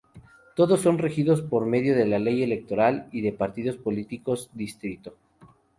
[0.55, 5.13] Todos son regidos por medio de la Ley Electoral y de Partidos Políticos, Dto.